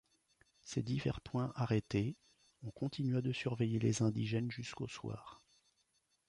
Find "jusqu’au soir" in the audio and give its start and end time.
4.49-5.43